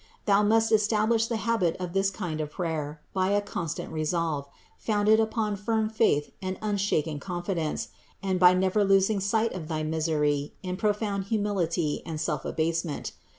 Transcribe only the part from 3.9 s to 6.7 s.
resolve, founded upon firm faith and